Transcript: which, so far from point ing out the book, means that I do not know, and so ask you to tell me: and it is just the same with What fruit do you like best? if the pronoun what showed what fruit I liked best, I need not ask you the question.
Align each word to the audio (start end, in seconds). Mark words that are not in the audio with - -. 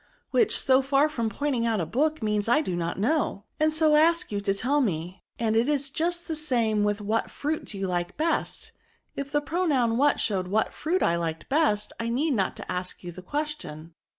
which, 0.31 0.57
so 0.59 0.81
far 0.81 1.07
from 1.07 1.29
point 1.29 1.53
ing 1.57 1.67
out 1.67 1.77
the 1.77 1.85
book, 1.85 2.23
means 2.23 2.47
that 2.47 2.53
I 2.53 2.61
do 2.63 2.75
not 2.75 2.97
know, 2.97 3.43
and 3.59 3.71
so 3.71 3.95
ask 3.95 4.31
you 4.31 4.41
to 4.41 4.51
tell 4.51 4.81
me: 4.81 5.21
and 5.37 5.55
it 5.55 5.69
is 5.69 5.91
just 5.91 6.27
the 6.27 6.35
same 6.35 6.83
with 6.83 7.01
What 7.01 7.29
fruit 7.29 7.65
do 7.65 7.77
you 7.77 7.85
like 7.85 8.17
best? 8.17 8.71
if 9.15 9.31
the 9.31 9.41
pronoun 9.41 9.97
what 9.97 10.19
showed 10.19 10.47
what 10.47 10.73
fruit 10.73 11.03
I 11.03 11.17
liked 11.17 11.49
best, 11.49 11.93
I 11.99 12.09
need 12.09 12.31
not 12.33 12.59
ask 12.67 13.03
you 13.03 13.11
the 13.11 13.21
question. 13.21 13.93